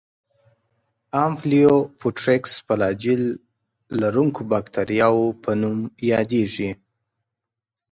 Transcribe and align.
د 1.11 1.13
امفیلوفوټرایکس 1.25 2.51
فلاجیل 2.65 3.23
لرونکو 4.01 4.41
باکتریاوو 4.51 5.37
په 5.43 5.51
نوم 5.61 5.79
یادیږي. 6.11 6.71